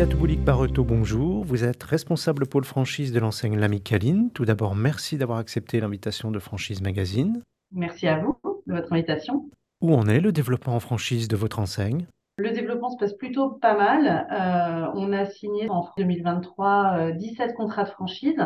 Sylvia 0.00 0.16
Touboulik-Barreto, 0.16 0.82
bonjour. 0.82 1.44
Vous 1.44 1.62
êtes 1.62 1.82
responsable 1.82 2.46
pôle 2.46 2.64
franchise 2.64 3.12
de 3.12 3.20
l'enseigne 3.20 3.58
L'Amicaline. 3.58 4.30
Tout 4.32 4.46
d'abord, 4.46 4.74
merci 4.74 5.18
d'avoir 5.18 5.36
accepté 5.36 5.78
l'invitation 5.78 6.30
de 6.30 6.38
Franchise 6.38 6.80
Magazine. 6.80 7.42
Merci 7.70 8.08
à 8.08 8.18
vous 8.18 8.34
de 8.66 8.72
votre 8.72 8.90
invitation. 8.94 9.50
Où 9.82 9.92
en 9.92 10.06
est 10.06 10.20
le 10.20 10.32
développement 10.32 10.74
en 10.74 10.80
franchise 10.80 11.28
de 11.28 11.36
votre 11.36 11.58
enseigne? 11.58 12.06
Le 12.38 12.50
développement 12.50 12.88
se 12.88 12.96
passe 12.96 13.12
plutôt 13.12 13.50
pas 13.50 13.76
mal. 13.76 14.26
Euh, 14.32 14.90
on 14.94 15.12
a 15.12 15.26
signé 15.26 15.68
en 15.68 15.86
2023 15.98 17.12
17 17.12 17.50
euh, 17.50 17.52
contrats 17.52 17.84
de 17.84 17.90
franchise 17.90 18.42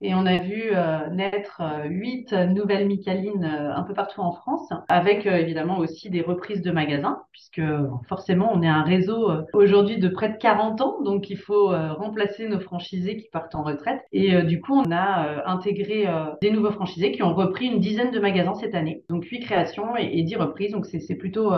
et 0.00 0.14
on 0.14 0.26
a 0.26 0.38
vu 0.38 0.70
euh, 0.72 1.08
naître 1.10 1.62
huit 1.84 2.32
nouvelles 2.32 2.86
Micalines 2.86 3.44
un 3.44 3.82
peu 3.82 3.94
partout 3.94 4.20
en 4.20 4.32
France, 4.32 4.68
avec 4.88 5.26
évidemment 5.26 5.78
aussi 5.78 6.10
des 6.10 6.22
reprises 6.22 6.62
de 6.62 6.70
magasins, 6.70 7.22
puisque 7.32 7.62
forcément 8.08 8.50
on 8.52 8.62
est 8.62 8.68
un 8.68 8.82
réseau 8.82 9.30
aujourd'hui 9.52 9.98
de 9.98 10.08
près 10.08 10.30
de 10.30 10.36
40 10.36 10.80
ans, 10.80 11.02
donc 11.02 11.30
il 11.30 11.38
faut 11.38 11.68
remplacer 11.68 12.48
nos 12.48 12.60
franchisés 12.60 13.16
qui 13.16 13.28
partent 13.30 13.54
en 13.54 13.62
retraite. 13.62 14.00
Et 14.12 14.42
du 14.42 14.60
coup, 14.60 14.74
on 14.74 14.90
a 14.90 15.46
intégré 15.46 16.06
des 16.40 16.50
nouveaux 16.50 16.72
franchisés 16.72 17.12
qui 17.12 17.22
ont 17.22 17.34
repris 17.34 17.66
une 17.66 17.80
dizaine 17.80 18.10
de 18.10 18.18
magasins 18.20 18.54
cette 18.54 18.74
année, 18.74 19.04
donc 19.08 19.24
huit 19.24 19.40
créations 19.40 19.96
et, 19.96 20.10
et 20.18 20.22
10 20.22 20.36
reprises, 20.36 20.72
donc 20.72 20.86
c'est 20.86 21.16
plutôt 21.16 21.52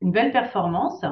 une 0.00 0.12
belle 0.12 0.32
performance. 0.32 1.04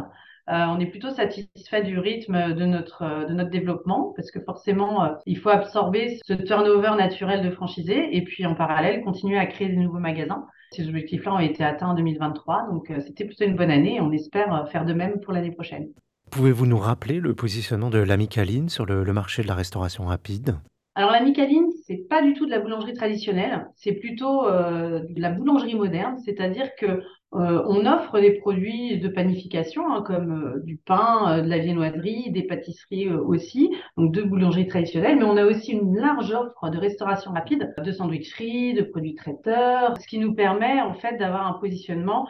Euh, 0.48 0.64
on 0.68 0.80
est 0.80 0.86
plutôt 0.86 1.10
satisfait 1.10 1.82
du 1.84 1.98
rythme 2.00 2.54
de 2.54 2.64
notre, 2.64 3.02
euh, 3.02 3.26
de 3.26 3.32
notre 3.32 3.50
développement 3.50 4.12
parce 4.16 4.32
que 4.32 4.40
forcément, 4.40 5.04
euh, 5.04 5.08
il 5.24 5.38
faut 5.38 5.50
absorber 5.50 6.18
ce 6.26 6.32
turnover 6.32 6.96
naturel 6.98 7.44
de 7.44 7.50
franchisés 7.50 8.16
et 8.16 8.24
puis 8.24 8.44
en 8.44 8.56
parallèle, 8.56 9.04
continuer 9.04 9.38
à 9.38 9.46
créer 9.46 9.68
des 9.68 9.76
nouveaux 9.76 10.00
magasins. 10.00 10.44
Ces 10.72 10.88
objectifs-là 10.88 11.34
ont 11.34 11.38
été 11.38 11.62
atteints 11.62 11.90
en 11.90 11.94
2023, 11.94 12.68
donc 12.70 12.90
c'était 13.06 13.24
plutôt 13.24 13.44
une 13.44 13.56
bonne 13.56 13.70
année 13.70 13.96
et 13.96 14.00
on 14.00 14.10
espère 14.10 14.66
faire 14.72 14.86
de 14.86 14.94
même 14.94 15.20
pour 15.20 15.32
l'année 15.32 15.52
prochaine. 15.52 15.88
Pouvez-vous 16.30 16.64
nous 16.64 16.78
rappeler 16.78 17.20
le 17.20 17.34
positionnement 17.34 17.90
de 17.90 17.98
l'Amicaline 17.98 18.70
sur 18.70 18.86
le, 18.86 19.04
marché 19.12 19.42
de 19.42 19.48
la 19.48 19.54
restauration 19.54 20.06
rapide? 20.06 20.56
Alors 20.94 21.10
la 21.10 21.22
Micaline, 21.22 21.66
c'est 21.86 22.08
pas 22.08 22.22
du 22.22 22.32
tout 22.32 22.46
de 22.46 22.50
la 22.50 22.58
boulangerie 22.58 22.94
traditionnelle, 22.94 23.66
c'est 23.76 23.92
plutôt 23.92 24.46
de 24.46 25.20
la 25.20 25.30
boulangerie 25.30 25.74
moderne, 25.74 26.16
c'est-à-dire 26.24 26.74
que 26.78 27.02
euh, 27.34 27.62
on 27.66 27.86
offre 27.86 28.20
des 28.20 28.32
produits 28.32 28.98
de 28.98 29.08
panification 29.08 29.90
hein, 29.90 30.02
comme 30.02 30.56
euh, 30.56 30.60
du 30.64 30.76
pain, 30.76 31.38
euh, 31.38 31.42
de 31.42 31.48
la 31.48 31.58
viennoiserie, 31.58 32.30
des 32.30 32.42
pâtisseries 32.42 33.08
aussi, 33.08 33.74
donc 33.96 34.12
de 34.12 34.22
boulangerie 34.22 34.66
traditionnelle, 34.66 35.16
mais 35.16 35.24
on 35.24 35.38
a 35.38 35.46
aussi 35.46 35.72
une 35.72 35.96
large 35.96 36.30
offre 36.32 36.68
de 36.68 36.78
restauration 36.78 37.32
rapide, 37.32 37.72
de 37.82 37.92
sandwicheries, 37.92 38.74
de 38.74 38.82
produits 38.82 39.14
traiteurs, 39.14 39.96
ce 39.98 40.06
qui 40.06 40.18
nous 40.18 40.34
permet 40.34 40.82
en 40.82 40.92
fait 40.92 41.16
d'avoir 41.16 41.46
un 41.46 41.54
positionnement 41.54 42.28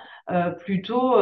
plutôt 0.61 1.17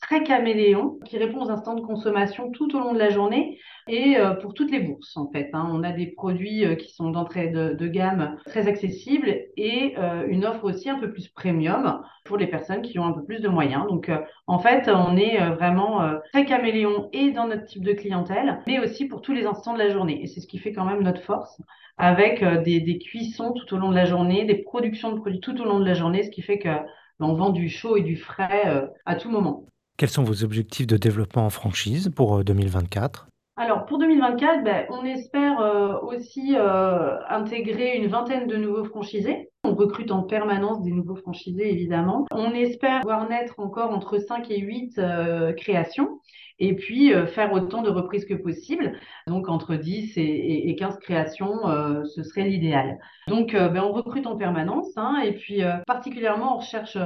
très 0.00 0.22
caméléon 0.22 0.98
qui 1.04 1.16
répond 1.18 1.44
aux 1.44 1.50
instants 1.50 1.74
de 1.74 1.80
consommation 1.80 2.50
tout 2.50 2.74
au 2.76 2.80
long 2.80 2.92
de 2.92 2.98
la 2.98 3.10
journée 3.10 3.58
et 3.88 4.16
pour 4.42 4.54
toutes 4.54 4.70
les 4.70 4.80
bourses 4.80 5.16
en 5.16 5.30
fait. 5.30 5.50
Hein. 5.52 5.68
On 5.72 5.82
a 5.82 5.92
des 5.92 6.08
produits 6.08 6.64
qui 6.76 6.92
sont 6.92 7.10
d'entrée 7.10 7.48
de, 7.48 7.86
gamme 7.86 8.36
très 8.46 8.66
accessibles 8.68 9.34
et 9.56 9.94
une 10.26 10.44
offre 10.44 10.64
aussi 10.64 10.90
un 10.90 10.98
peu 10.98 11.10
plus 11.12 11.28
premium 11.28 12.02
pour 12.24 12.36
les 12.36 12.46
personnes 12.46 12.82
qui 12.82 12.98
ont 12.98 13.03
un 13.06 13.12
peu 13.12 13.24
plus 13.24 13.40
de 13.40 13.48
moyens. 13.48 13.86
Donc 13.88 14.10
en 14.46 14.58
fait, 14.58 14.88
on 14.88 15.16
est 15.16 15.38
vraiment 15.54 16.02
très 16.32 16.44
caméléon 16.44 17.08
et 17.12 17.30
dans 17.32 17.46
notre 17.46 17.64
type 17.64 17.84
de 17.84 17.92
clientèle, 17.92 18.60
mais 18.66 18.78
aussi 18.78 19.06
pour 19.06 19.22
tous 19.22 19.32
les 19.32 19.46
instants 19.46 19.74
de 19.74 19.78
la 19.78 19.90
journée. 19.90 20.22
Et 20.22 20.26
c'est 20.26 20.40
ce 20.40 20.46
qui 20.46 20.58
fait 20.58 20.72
quand 20.72 20.84
même 20.84 21.02
notre 21.02 21.22
force 21.22 21.60
avec 21.96 22.44
des, 22.64 22.80
des, 22.80 22.98
cuissons 22.98 23.52
tout 23.52 23.74
au 23.74 23.78
long 23.78 23.90
de 23.90 23.94
la 23.94 24.04
journée, 24.04 24.44
des 24.44 24.56
productions 24.56 25.12
de 25.12 25.20
produits 25.20 25.40
tout 25.40 25.60
au 25.60 25.64
long 25.64 25.78
de 25.78 25.84
la 25.84 25.94
journée, 25.94 26.22
ce 26.22 26.30
qui 26.30 26.42
fait 26.42 26.58
que 26.58 26.68
ben, 26.68 27.26
on 27.26 27.34
vend 27.34 27.50
du 27.50 27.68
chaud 27.68 27.96
et 27.96 28.02
du 28.02 28.16
frais 28.16 28.88
à 29.06 29.14
tout 29.14 29.30
moment. 29.30 29.66
Quels 29.96 30.10
sont 30.10 30.24
vos 30.24 30.42
objectifs 30.42 30.88
de 30.88 30.96
développement 30.96 31.46
en 31.46 31.50
franchise 31.50 32.10
pour 32.14 32.42
2024 32.42 33.28
alors 33.56 33.86
pour 33.86 33.98
2024, 33.98 34.64
ben, 34.64 34.84
on 34.90 35.04
espère 35.04 35.60
euh, 35.60 36.00
aussi 36.00 36.56
euh, 36.56 37.16
intégrer 37.28 37.96
une 37.96 38.08
vingtaine 38.08 38.48
de 38.48 38.56
nouveaux 38.56 38.84
franchisés. 38.84 39.48
On 39.62 39.74
recrute 39.74 40.10
en 40.10 40.24
permanence 40.24 40.82
des 40.82 40.90
nouveaux 40.90 41.14
franchisés, 41.14 41.70
évidemment. 41.70 42.26
On 42.32 42.50
espère 42.50 43.02
voir 43.02 43.28
naître 43.28 43.60
encore 43.60 43.92
entre 43.92 44.18
5 44.18 44.50
et 44.50 44.58
8 44.58 44.98
euh, 44.98 45.52
créations 45.52 46.18
et 46.58 46.74
puis 46.74 47.12
faire 47.26 47.52
autant 47.52 47.82
de 47.82 47.90
reprises 47.90 48.24
que 48.24 48.34
possible. 48.34 48.96
Donc 49.26 49.48
entre 49.48 49.74
10 49.74 50.14
et, 50.16 50.76
15 50.78 51.00
créations, 51.00 51.62
ce 52.04 52.22
serait 52.22 52.44
l'idéal. 52.44 52.96
Donc 53.26 53.54
ben, 53.54 53.82
on 53.82 53.90
recrute 53.90 54.28
en 54.28 54.36
permanence 54.36 54.92
hein, 54.94 55.20
et 55.24 55.32
puis 55.32 55.62
particulièrement 55.84 56.54
on 56.54 56.58
recherche 56.58 56.96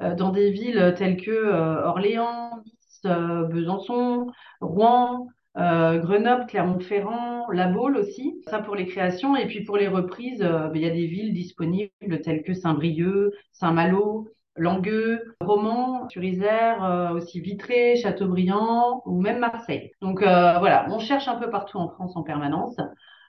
dans 0.00 0.30
des 0.30 0.50
villes 0.50 0.92
telles 0.98 1.18
que 1.22 1.84
Orléans, 1.84 2.50
Nice, 2.64 3.02
Besançon, 3.04 4.26
Rouen, 4.60 5.28
euh, 5.58 5.98
Grenoble, 5.98 6.46
Clermont-Ferrand, 6.46 7.50
La 7.50 7.68
Baule 7.68 7.96
aussi, 7.96 8.42
ça 8.48 8.58
pour 8.60 8.74
les 8.74 8.86
créations. 8.86 9.36
Et 9.36 9.46
puis 9.46 9.64
pour 9.64 9.76
les 9.76 9.88
reprises, 9.88 10.42
euh, 10.42 10.68
ben, 10.68 10.76
il 10.76 10.82
y 10.82 10.86
a 10.86 10.90
des 10.90 11.06
villes 11.06 11.32
disponibles 11.32 11.90
telles 12.22 12.42
que 12.42 12.54
Saint-Brieuc, 12.54 13.32
Saint-Malo, 13.52 14.28
Langueux, 14.56 15.36
Romans, 15.40 16.08
sur 16.08 16.22
Isère, 16.24 16.84
euh, 16.84 17.14
aussi 17.14 17.40
Vitré, 17.40 17.96
Châteaubriand 17.96 19.02
ou 19.06 19.20
même 19.20 19.38
Marseille. 19.38 19.92
Donc 20.02 20.20
voilà, 20.20 20.86
on 20.90 20.98
cherche 20.98 21.28
un 21.28 21.36
peu 21.36 21.50
partout 21.50 21.78
en 21.78 21.88
France 21.88 22.16
en 22.16 22.22
permanence. 22.22 22.76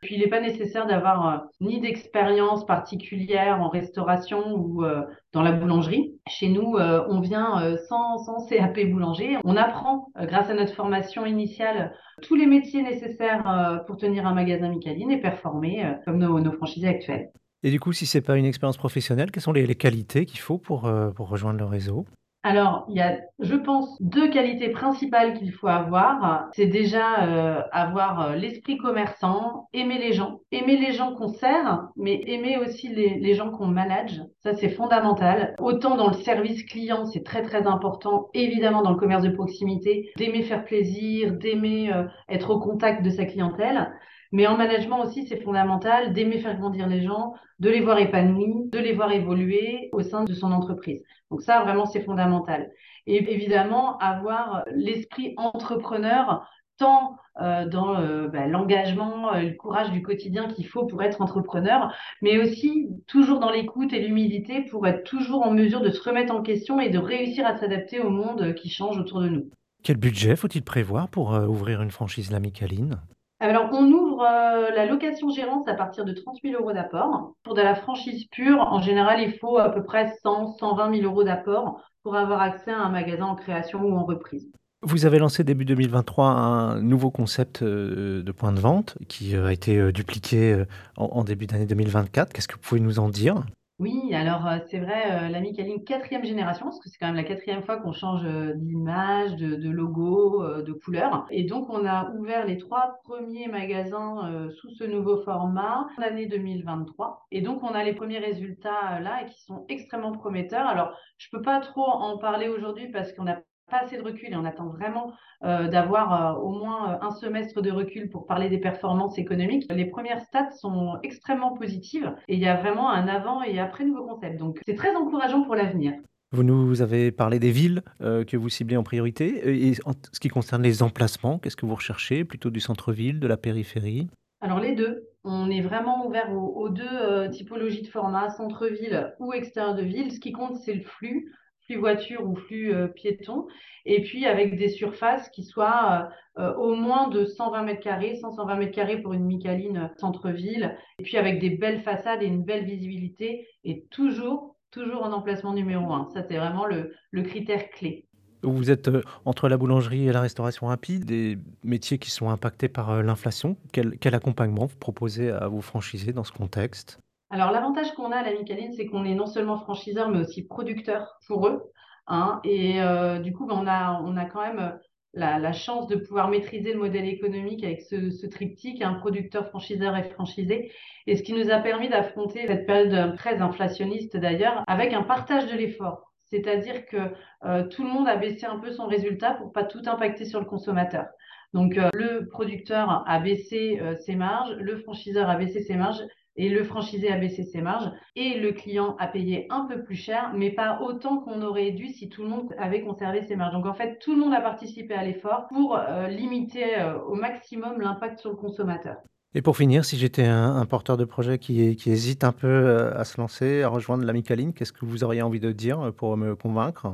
Puis 0.01 0.15
il 0.15 0.21
n'est 0.21 0.27
pas 0.27 0.39
nécessaire 0.39 0.87
d'avoir 0.87 1.27
euh, 1.27 1.37
ni 1.61 1.79
d'expérience 1.79 2.65
particulière 2.65 3.61
en 3.61 3.69
restauration 3.69 4.55
ou 4.55 4.83
euh, 4.83 5.03
dans 5.33 5.41
la 5.41 5.51
boulangerie. 5.51 6.13
Chez 6.27 6.49
nous, 6.49 6.75
euh, 6.75 7.05
on 7.09 7.19
vient 7.19 7.77
sans, 7.87 8.17
sans, 8.17 8.45
CAP 8.47 8.79
boulanger. 8.89 9.37
On 9.43 9.55
apprend, 9.55 10.07
grâce 10.21 10.49
à 10.49 10.53
notre 10.53 10.73
formation 10.73 11.25
initiale, 11.25 11.93
tous 12.21 12.35
les 12.35 12.45
métiers 12.45 12.81
nécessaires 12.81 13.83
pour 13.87 13.97
tenir 13.97 14.25
un 14.25 14.33
magasin 14.33 14.69
Micaline 14.69 15.11
et 15.11 15.19
performer 15.19 15.95
comme 16.05 16.17
nos, 16.17 16.39
nos, 16.39 16.51
franchisés 16.53 16.87
actuels. 16.87 17.29
Et 17.63 17.71
du 17.71 17.79
coup, 17.79 17.91
si 17.91 18.05
ce 18.05 18.17
n'est 18.17 18.21
pas 18.21 18.37
une 18.37 18.45
expérience 18.45 18.77
professionnelle, 18.77 19.31
quelles 19.31 19.43
sont 19.43 19.51
les, 19.51 19.65
les 19.65 19.75
qualités 19.75 20.25
qu'il 20.25 20.39
faut 20.39 20.57
pour, 20.57 20.89
pour 21.15 21.29
rejoindre 21.29 21.59
le 21.59 21.65
réseau? 21.65 22.05
Alors, 22.43 22.85
il 22.87 22.95
y 22.95 23.01
a, 23.01 23.17
je 23.39 23.55
pense, 23.55 24.01
deux 24.01 24.29
qualités 24.29 24.69
principales 24.69 25.33
qu'il 25.33 25.51
faut 25.51 25.67
avoir. 25.67 26.47
C'est 26.53 26.67
déjà 26.67 27.23
euh, 27.23 27.61
avoir 27.71 28.21
euh, 28.21 28.35
l'esprit 28.35 28.77
commerçant, 28.77 29.67
aimer 29.73 29.97
les 29.97 30.13
gens, 30.13 30.39
aimer 30.51 30.77
les 30.77 30.93
gens 30.93 31.13
qu'on 31.15 31.27
sert, 31.27 31.87
mais 31.97 32.21
aimer 32.27 32.57
aussi 32.57 32.87
les, 32.89 33.33
gens 33.33 33.51
qu'on 33.51 33.67
manage. 33.67 34.21
Ça, 34.43 34.53
c'est 34.53 34.69
fondamental. 34.69 35.55
Autant 35.59 35.97
dans 35.97 36.07
le 36.07 36.13
service 36.13 36.63
client, 36.63 37.05
c'est 37.05 37.23
très 37.23 37.41
très 37.41 37.67
important. 37.67 38.29
Évidemment, 38.33 38.81
dans 38.81 38.91
le 38.91 38.97
commerce 38.97 39.23
de 39.23 39.29
proximité, 39.29 40.11
d'aimer 40.15 40.43
faire 40.43 40.63
plaisir, 40.63 41.33
d'aimer 41.33 41.91
euh, 41.91 42.05
être 42.29 42.51
au 42.51 42.59
contact 42.59 43.03
de 43.03 43.09
sa 43.09 43.25
clientèle. 43.25 43.91
Mais 44.31 44.47
en 44.47 44.57
management 44.57 45.03
aussi, 45.03 45.25
c'est 45.27 45.41
fondamental 45.41 46.13
d'aimer 46.13 46.39
faire 46.39 46.57
grandir 46.57 46.87
les 46.87 47.01
gens, 47.01 47.33
de 47.59 47.69
les 47.69 47.81
voir 47.81 47.97
épanouis, 47.99 48.69
de 48.71 48.79
les 48.79 48.93
voir 48.93 49.11
évoluer 49.11 49.89
au 49.91 50.01
sein 50.01 50.23
de 50.23 50.33
son 50.33 50.51
entreprise. 50.51 51.01
Donc 51.31 51.41
ça, 51.41 51.61
vraiment, 51.63 51.85
c'est 51.85 52.03
fondamental. 52.03 52.69
Et 53.05 53.33
évidemment, 53.33 53.97
avoir 53.99 54.65
l'esprit 54.75 55.33
entrepreneur 55.37 56.47
tant 56.77 57.17
euh, 57.41 57.67
dans 57.67 57.99
euh, 57.99 58.27
bah, 58.27 58.47
l'engagement, 58.47 59.33
euh, 59.33 59.41
le 59.41 59.53
courage 59.55 59.91
du 59.91 60.01
quotidien 60.01 60.47
qu'il 60.47 60.67
faut 60.67 60.85
pour 60.85 61.03
être 61.03 61.21
entrepreneur, 61.21 61.93
mais 62.21 62.39
aussi 62.39 62.87
toujours 63.07 63.39
dans 63.39 63.51
l'écoute 63.51 63.93
et 63.93 63.99
l'humilité 63.99 64.61
pour 64.63 64.87
être 64.87 65.03
toujours 65.03 65.43
en 65.43 65.51
mesure 65.51 65.81
de 65.81 65.91
se 65.91 66.01
remettre 66.01 66.33
en 66.33 66.41
question 66.41 66.79
et 66.79 66.89
de 66.89 66.97
réussir 66.97 67.45
à 67.45 67.57
s'adapter 67.57 67.99
au 67.99 68.09
monde 68.09 68.53
qui 68.55 68.69
change 68.69 68.97
autour 68.97 69.21
de 69.21 69.29
nous. 69.29 69.49
Quel 69.83 69.97
budget 69.97 70.35
faut-il 70.35 70.63
prévoir 70.63 71.09
pour 71.09 71.31
ouvrir 71.31 71.81
une 71.81 71.91
franchise 71.91 72.31
L'Amicaline 72.31 72.97
alors, 73.39 73.69
on 73.71 73.85
ouvre 73.91 74.06
euh, 74.21 74.69
la 74.71 74.85
location 74.85 75.29
gérance 75.29 75.67
à 75.67 75.73
partir 75.73 76.05
de 76.05 76.13
30 76.13 76.37
000 76.43 76.61
euros 76.61 76.73
d'apport. 76.73 77.33
Pour 77.43 77.53
de 77.53 77.61
la 77.61 77.75
franchise 77.75 78.25
pure, 78.31 78.59
en 78.59 78.81
général, 78.81 79.21
il 79.21 79.37
faut 79.37 79.57
à 79.57 79.69
peu 79.69 79.83
près 79.83 80.13
100, 80.23 80.57
120 80.57 80.95
000 80.95 81.05
euros 81.05 81.23
d'apport 81.23 81.81
pour 82.03 82.15
avoir 82.15 82.41
accès 82.41 82.71
à 82.71 82.79
un 82.79 82.89
magasin 82.89 83.25
en 83.25 83.35
création 83.35 83.81
ou 83.81 83.95
en 83.95 84.05
reprise. 84.05 84.51
Vous 84.83 85.05
avez 85.05 85.17
lancé 85.19 85.43
début 85.43 85.65
2023 85.65 86.27
un 86.27 86.81
nouveau 86.81 87.09
concept 87.09 87.63
euh, 87.63 88.21
de 88.21 88.31
point 88.31 88.51
de 88.51 88.59
vente 88.59 88.97
qui 89.07 89.35
euh, 89.35 89.47
a 89.47 89.53
été 89.53 89.91
dupliqué 89.91 90.63
en 90.97 91.23
début 91.23 91.47
d'année 91.47 91.65
2024. 91.65 92.31
Qu'est-ce 92.31 92.47
que 92.47 92.55
vous 92.55 92.61
pouvez 92.61 92.81
nous 92.81 92.99
en 92.99 93.09
dire? 93.09 93.43
Oui, 93.79 94.11
alors 94.15 94.47
euh, 94.47 94.57
c'est 94.71 94.79
vrai, 94.79 95.03
euh, 95.11 95.29
la 95.29 95.39
Micaline 95.39 95.83
quatrième 95.83 96.23
génération, 96.23 96.65
parce 96.65 96.79
que 96.79 96.89
c'est 96.89 96.97
quand 96.97 97.05
même 97.05 97.15
la 97.15 97.23
quatrième 97.23 97.61
fois 97.61 97.77
qu'on 97.77 97.91
change 97.91 98.25
euh, 98.25 98.53
d'image, 98.55 99.35
de, 99.35 99.69
logo, 99.69 100.43
de 100.63 100.73
couleur. 100.73 101.27
Et 101.29 101.43
donc 101.43 101.69
on 101.69 101.85
a 101.85 102.09
ouvert 102.15 102.47
les 102.47 102.57
trois 102.57 102.99
premiers 103.03 103.47
magasins 103.47 104.49
sous 104.59 104.71
ce 104.71 104.83
nouveau 104.83 105.17
format 105.17 105.87
en 105.95 106.01
année 106.01 106.25
2023. 106.25 107.27
Et 107.31 107.41
donc 107.41 107.61
on 107.61 107.75
a 107.75 107.83
les 107.83 107.93
premiers 107.93 108.17
résultats 108.17 108.99
là 108.99 109.21
et 109.21 109.29
qui 109.29 109.43
sont 109.43 109.65
extrêmement 109.69 110.11
prometteurs. 110.11 110.65
Alors 110.65 110.97
je 111.19 111.27
peux 111.31 111.43
pas 111.43 111.59
trop 111.59 111.87
en 111.87 112.17
parler 112.17 112.47
aujourd'hui 112.47 112.89
parce 112.91 113.13
qu'on 113.13 113.27
a 113.27 113.37
pas 113.69 113.79
assez 113.83 113.97
de 113.97 114.03
recul 114.03 114.29
et 114.31 114.35
on 114.35 114.45
attend 114.45 114.67
vraiment 114.69 115.13
euh, 115.43 115.67
d'avoir 115.67 116.37
euh, 116.37 116.41
au 116.41 116.51
moins 116.51 116.93
euh, 116.93 116.97
un 117.01 117.11
semestre 117.11 117.61
de 117.61 117.71
recul 117.71 118.09
pour 118.09 118.25
parler 118.25 118.49
des 118.49 118.59
performances 118.59 119.17
économiques. 119.17 119.65
Les 119.69 119.85
premières 119.85 120.21
stats 120.21 120.51
sont 120.51 120.97
extrêmement 121.03 121.53
positives 121.53 122.13
et 122.27 122.35
il 122.35 122.39
y 122.39 122.47
a 122.47 122.55
vraiment 122.55 122.89
un 122.89 123.07
avant 123.07 123.43
et 123.43 123.59
après 123.59 123.85
nouveau 123.85 124.05
concept. 124.05 124.39
Donc 124.39 124.59
c'est 124.65 124.75
très 124.75 124.95
encourageant 124.95 125.43
pour 125.43 125.55
l'avenir. 125.55 125.93
Vous 126.31 126.43
nous 126.43 126.81
avez 126.81 127.11
parlé 127.11 127.39
des 127.39 127.51
villes 127.51 127.83
euh, 128.01 128.25
que 128.25 128.35
vous 128.35 128.49
ciblez 128.49 128.75
en 128.75 128.83
priorité. 128.83 129.69
Et 129.69 129.73
en 129.85 129.93
ce 130.11 130.19
qui 130.19 130.27
concerne 130.27 130.61
les 130.61 130.83
emplacements, 130.83 131.39
qu'est-ce 131.39 131.55
que 131.55 131.65
vous 131.65 131.75
recherchez? 131.75 132.25
Plutôt 132.25 132.49
du 132.49 132.59
centre-ville, 132.59 133.19
de 133.19 133.27
la 133.27 133.37
périphérie? 133.37 134.07
Alors 134.41 134.59
les 134.59 134.75
deux. 134.75 135.07
On 135.23 135.49
est 135.49 135.61
vraiment 135.61 136.07
ouvert 136.07 136.31
aux, 136.31 136.53
aux 136.55 136.69
deux 136.69 137.29
typologies 137.31 137.81
de 137.81 137.87
format, 137.87 138.29
centre-ville 138.29 139.13
ou 139.19 139.33
extérieur 139.33 139.75
de 139.75 139.83
ville. 139.83 140.11
Ce 140.11 140.21
qui 140.21 140.31
compte, 140.31 140.55
c'est 140.55 140.73
le 140.73 140.83
flux 140.83 141.33
flux 141.67 141.77
voiture 141.77 142.25
ou 142.25 142.35
flux 142.35 142.73
euh, 142.73 142.87
piéton, 142.87 143.47
et 143.85 144.01
puis 144.01 144.25
avec 144.25 144.57
des 144.57 144.69
surfaces 144.69 145.29
qui 145.29 145.43
soient 145.43 146.09
euh, 146.37 146.41
euh, 146.41 146.55
au 146.55 146.75
moins 146.75 147.09
de 147.09 147.25
120 147.25 147.63
mètres 147.63 147.81
carrés, 147.81 148.15
120 148.15 148.55
mètres 148.55 148.75
carrés 148.75 149.01
pour 149.01 149.13
une 149.13 149.25
Micaline 149.25 149.91
centre-ville, 149.97 150.77
et 150.99 151.03
puis 151.03 151.17
avec 151.17 151.39
des 151.39 151.49
belles 151.49 151.81
façades 151.81 152.23
et 152.23 152.25
une 152.25 152.43
belle 152.43 152.65
visibilité, 152.65 153.47
et 153.65 153.85
toujours, 153.91 154.55
toujours 154.71 155.03
en 155.03 155.11
emplacement 155.11 155.53
numéro 155.53 155.93
un. 155.93 156.07
Ça, 156.13 156.23
c'est 156.23 156.37
vraiment 156.37 156.65
le, 156.65 156.93
le 157.11 157.23
critère 157.23 157.69
clé. 157.69 158.05
Vous 158.43 158.69
êtes 158.71 158.89
entre 159.25 159.49
la 159.49 159.57
boulangerie 159.57 160.07
et 160.07 160.13
la 160.13 160.21
restauration 160.21 160.67
rapide, 160.67 161.05
des 161.05 161.37
métiers 161.63 161.97
qui 161.97 162.11
sont 162.11 162.29
impactés 162.29 162.69
par 162.69 163.01
l'inflation. 163.03 163.57
Quel, 163.73 163.97
quel 163.97 164.13
accompagnement 164.15 164.67
vous 164.67 164.77
proposez 164.77 165.31
à 165.31 165.47
vos 165.47 165.61
franchisés 165.61 166.13
dans 166.13 166.23
ce 166.23 166.31
contexte? 166.31 166.99
Alors, 167.29 167.51
l'avantage 167.51 167.93
qu'on 167.93 168.11
a 168.11 168.17
à 168.17 168.23
la 168.23 168.33
Micaline, 168.33 168.73
c'est 168.73 168.87
qu'on 168.87 169.03
est 169.05 169.15
non 169.15 169.25
seulement 169.25 169.57
franchiseur, 169.57 170.09
mais 170.09 170.19
aussi 170.19 170.47
producteur 170.47 171.19
pour 171.27 171.47
eux. 171.47 171.71
Hein, 172.07 172.39
et 172.45 172.81
euh, 172.81 173.19
du 173.19 173.33
coup, 173.33 173.45
ben, 173.45 173.55
on, 173.57 173.67
a, 173.67 174.01
on 174.01 174.15
a 174.15 174.25
quand 174.25 174.41
même 174.41 174.59
euh, 174.59 174.69
la, 175.13 175.39
la, 175.39 175.51
chance 175.51 175.87
de 175.87 175.97
pouvoir 175.97 176.29
maîtriser 176.29 176.71
le 176.71 176.79
modèle 176.79 177.05
économique 177.07 177.63
avec 177.65 177.81
ce, 177.81 178.11
ce 178.11 178.27
triptyque, 178.27 178.81
un 178.81 178.93
producteur, 178.93 179.47
franchiseur 179.49 179.97
et 179.97 180.03
franchisé. 180.03 180.71
Et 181.05 181.17
ce 181.17 181.23
qui 181.23 181.33
nous 181.33 181.49
a 181.51 181.57
permis 181.59 181.89
d'affronter 181.89 182.47
cette 182.47 182.65
période 182.65 183.15
très 183.17 183.41
inflationniste 183.41 184.15
d'ailleurs, 184.15 184.63
avec 184.67 184.93
un 184.93 185.03
partage 185.03 185.47
de 185.47 185.57
l'effort. 185.57 186.07
C'est-à-dire 186.29 186.85
que 186.85 186.97
euh, 187.45 187.63
tout 187.67 187.83
le 187.83 187.89
monde 187.89 188.07
a 188.07 188.17
baissé 188.17 188.45
un 188.45 188.59
peu 188.59 188.71
son 188.71 188.87
résultat 188.87 189.33
pour 189.33 189.51
pas 189.51 189.63
tout 189.63 189.81
impacter 189.85 190.25
sur 190.25 190.39
le 190.39 190.45
consommateur. 190.45 191.05
Donc, 191.53 191.77
euh, 191.77 191.89
le 191.93 192.27
producteur 192.27 193.03
a 193.07 193.19
baissé 193.19 193.79
euh, 193.81 193.95
ses 193.95 194.15
marges, 194.15 194.53
le 194.57 194.77
franchiseur 194.77 195.29
a 195.29 195.37
baissé 195.37 195.61
ses 195.61 195.75
marges 195.75 196.03
et 196.37 196.49
le 196.49 196.63
franchisé 196.63 197.11
a 197.11 197.17
baissé 197.17 197.43
ses 197.43 197.61
marges 197.61 197.91
et 198.15 198.39
le 198.39 198.51
client 198.51 198.95
a 198.99 199.07
payé 199.07 199.47
un 199.49 199.65
peu 199.65 199.83
plus 199.83 199.95
cher, 199.95 200.31
mais 200.35 200.51
pas 200.51 200.79
autant 200.81 201.17
qu'on 201.17 201.41
aurait 201.41 201.71
dû 201.71 201.87
si 201.87 202.09
tout 202.09 202.23
le 202.23 202.29
monde 202.29 202.53
avait 202.59 202.81
conservé 202.81 203.23
ses 203.23 203.35
marges. 203.35 203.53
Donc 203.53 203.65
en 203.65 203.73
fait, 203.73 203.97
tout 203.99 204.13
le 204.13 204.21
monde 204.21 204.33
a 204.33 204.41
participé 204.41 204.93
à 204.93 205.03
l'effort 205.03 205.47
pour 205.49 205.77
euh, 205.77 206.07
limiter 206.07 206.77
euh, 206.77 206.99
au 206.99 207.15
maximum 207.15 207.81
l'impact 207.81 208.19
sur 208.19 208.29
le 208.29 208.35
consommateur. 208.35 208.97
Et 209.33 209.41
pour 209.41 209.57
finir, 209.57 209.83
si 209.83 209.97
j'étais 209.97 210.25
un, 210.25 210.55
un, 210.55 210.65
porteur 210.65 210.95
de 210.95 211.05
projet 211.05 211.37
qui, 211.37 211.75
qui 211.75 211.91
hésite 211.91 212.23
un 212.23 212.31
peu 212.31 212.47
euh, 212.47 212.97
à 212.97 213.03
se 213.03 213.19
lancer, 213.19 213.63
à 213.63 213.67
rejoindre 213.67 214.05
l'Amicaline, 214.05 214.53
qu'est-ce 214.53 214.71
que 214.71 214.85
vous 214.85 215.03
auriez 215.03 215.21
envie 215.21 215.39
de 215.39 215.51
dire 215.51 215.91
pour 215.97 216.15
me 216.17 216.35
convaincre? 216.35 216.93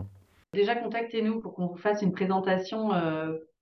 Déjà, 0.53 0.75
contactez-nous 0.75 1.41
pour 1.41 1.53
qu'on 1.53 1.67
vous 1.67 1.77
fasse 1.77 2.01
une 2.01 2.11
présentation 2.11 2.91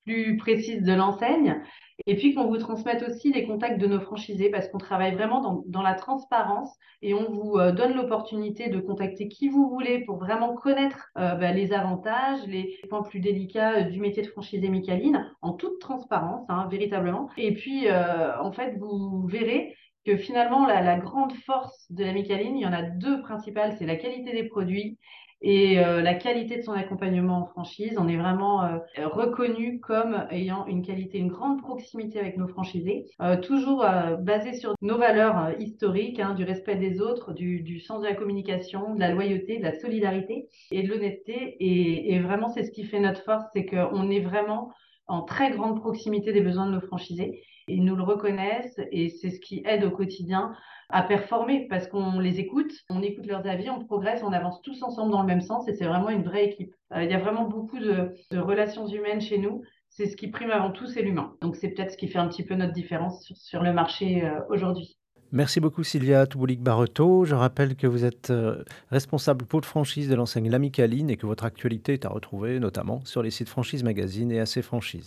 plus 0.06 0.38
précise 0.38 0.84
de 0.84 0.94
l'enseigne. 0.94 1.62
Et 2.08 2.16
puis 2.16 2.34
qu'on 2.34 2.48
vous 2.48 2.58
transmette 2.58 3.04
aussi 3.08 3.32
les 3.32 3.46
contacts 3.46 3.80
de 3.80 3.88
nos 3.88 4.00
franchisés 4.00 4.50
parce 4.50 4.68
qu'on 4.68 4.78
travaille 4.78 5.14
vraiment 5.14 5.64
dans, 5.66 5.82
la 5.82 5.94
transparence 5.94 6.78
et 7.02 7.14
on 7.14 7.32
vous 7.32 7.58
euh, 7.58 7.72
donne 7.72 7.96
l'opportunité 7.96 8.70
de 8.70 8.80
contacter 8.80 9.28
qui 9.28 9.50
vous 9.50 9.70
voulez 9.70 10.04
pour 10.06 10.18
vraiment 10.18 10.56
connaître 10.56 11.10
euh, 11.18 11.36
bah, 11.36 11.52
les 11.52 11.74
avantages, 11.74 12.46
les 12.48 12.78
points 12.90 13.04
plus 13.04 13.20
délicats 13.20 13.80
euh, 13.80 13.82
du 13.84 14.00
métier 14.00 14.24
de 14.24 14.28
franchisé 14.28 14.70
Micaline 14.70 15.32
en 15.42 15.54
toute 15.54 15.80
transparence, 15.80 16.46
hein, 16.50 16.68
véritablement. 16.70 17.30
Et 17.38 17.54
puis, 17.54 17.88
en 17.92 18.52
fait, 18.52 18.78
vous 18.78 19.26
verrez 19.28 19.76
que 20.06 20.18
finalement, 20.18 20.66
la, 20.66 20.82
la, 20.82 20.98
grande 20.98 21.34
force 21.34 21.92
de 21.92 22.04
la 22.04 22.14
Micaline, 22.14 22.58
il 22.58 22.62
y 22.62 22.66
en 22.66 22.74
a 22.74 22.82
deux 22.82 23.22
principales, 23.22 23.76
c'est 23.78 23.86
la 23.86 23.96
qualité 23.96 24.32
des 24.32 24.44
produits 24.44 24.98
et 25.42 25.80
euh, 25.80 26.02
la 26.02 26.14
qualité 26.14 26.58
de 26.58 26.62
son 26.62 26.74
accompagnement 26.74 27.40
en 27.40 27.46
franchise. 27.46 27.96
On 27.98 28.08
est 28.08 28.18
vraiment 28.18 28.64
euh, 28.64 28.78
reconnu 28.98 29.80
comme 29.80 30.26
ayant 30.30 30.66
une 30.68 30.82
qualité, 30.84 31.18
une 31.18 31.30
grande 31.30 31.62
proximité 31.62 32.20
avec 32.20 32.38
nos 32.38 32.48
franchisés, 32.48 33.06
euh, 33.22 33.38
toujours 33.38 33.84
euh, 33.84 34.16
basé 34.16 34.54
sur 34.54 34.76
nos 34.82 34.98
valeurs 34.98 35.46
euh, 35.46 35.52
historiques, 35.60 36.20
hein, 36.20 36.34
du 36.36 36.44
respect 36.44 36.76
des 36.76 37.02
autres, 37.02 37.34
du, 37.34 37.62
du, 37.62 37.80
sens 37.80 38.02
de 38.02 38.08
la 38.08 38.16
communication, 38.16 38.94
de 38.94 39.00
la 39.00 39.12
loyauté, 39.12 39.58
de 39.58 39.64
la 39.64 39.78
solidarité 39.80 40.48
et 40.72 40.84
de 40.84 40.88
l'honnêteté. 40.88 41.58
Et, 41.60 42.14
et, 42.14 42.20
vraiment, 42.20 42.50
c'est 42.50 42.64
ce 42.64 42.72
qui 42.72 42.84
fait 42.84 43.00
notre 43.00 43.24
force, 43.24 43.46
c'est 43.56 43.66
qu'on 43.66 44.10
est 44.10 44.20
vraiment 44.20 44.72
en 45.08 45.24
très 45.24 45.52
grande 45.52 45.80
proximité 45.80 46.32
des 46.34 46.42
besoins 46.42 46.68
de 46.68 46.72
nos 46.72 46.82
franchisés. 46.82 47.44
Ils 47.68 47.84
nous 47.84 47.96
le 47.96 48.04
reconnaissent 48.04 48.80
et 48.92 49.10
c'est 49.10 49.30
ce 49.30 49.40
qui 49.40 49.62
aide 49.66 49.84
au 49.84 49.92
quotidien 49.92 50.54
à 50.90 51.04
performer 51.04 51.68
parce 51.70 51.88
qu'on 51.88 52.20
les 52.20 52.40
écoute, 52.40 52.72
on 52.90 53.02
écoute 53.02 53.26
leurs 53.26 53.46
avis, 53.48 53.70
on 53.70 53.84
progresse, 53.86 54.24
on 54.24 54.34
avance 54.34 54.62
tous 54.62 54.84
ensemble 54.84 55.12
dans 55.12 55.22
le 55.22 55.28
même 55.28 55.42
sens 55.42 55.68
et 55.68 55.74
c'est 55.74 55.86
vraiment 55.86 56.10
une 56.10 56.24
vraie 56.24 56.46
équipe. 56.46 56.74
Euh, 56.94 57.04
il 57.04 57.10
y 57.10 57.14
a 57.14 57.20
vraiment 57.20 57.48
beaucoup 57.48 57.80
de, 57.80 58.14
relations 58.34 58.88
humaines 58.88 59.22
chez 59.22 59.38
nous. 59.38 59.64
C'est 59.90 60.08
ce 60.08 60.16
qui 60.16 60.30
prime 60.30 60.52
avant 60.52 60.72
tout, 60.72 60.88
c'est 60.88 61.02
l'humain. 61.02 61.36
Donc 61.42 61.56
c'est 61.56 61.70
peut-être 61.70 61.92
ce 61.92 61.98
qui 61.98 62.08
fait 62.08 62.20
un 62.20 62.28
petit 62.28 62.44
peu 62.44 62.56
notre 62.56 62.74
différence 62.74 63.24
sur, 63.24 63.38
sur 63.38 63.64
le 63.64 63.74
marché 63.74 64.24
euh, 64.24 64.40
aujourd'hui. 64.50 64.98
Merci 65.34 65.62
beaucoup 65.62 65.86
Sylvia 65.86 66.26
Toubulik-Barreto. 66.28 67.24
Je 67.24 67.36
rappelle 67.36 67.78
que 67.78 67.88
vous 67.88 68.04
êtes 68.04 68.32
euh, 68.32 68.66
responsable 68.90 69.46
pôle 69.46 69.64
franchise 69.64 70.10
de 70.10 70.16
l'enseigne 70.16 70.50
L'Amicaline 70.50 71.10
et 71.10 71.16
que 71.16 71.26
votre 71.26 71.46
actualité 71.46 71.94
est 71.94 72.06
à 72.06 72.10
retrouver 72.10 72.60
notamment 72.60 73.00
sur 73.06 73.24
les 73.24 73.32
sites 73.32 73.48
Franchise 73.48 73.82
Magazine 73.82 74.30
et 74.34 74.42
AC 74.42 74.62
Franchise. 74.62 75.00